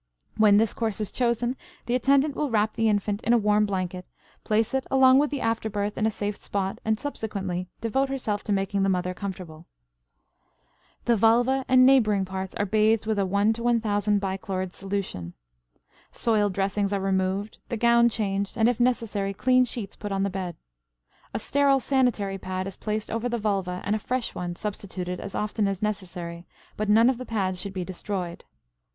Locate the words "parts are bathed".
12.25-13.05